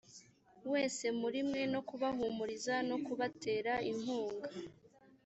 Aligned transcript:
wese 0.71 1.05
muri 1.19 1.39
mwe 1.49 1.61
no 1.73 1.81
kubahumuriza 1.87 2.75
no 2.89 2.97
kubatera 3.05 3.73
inkunga 3.91 4.49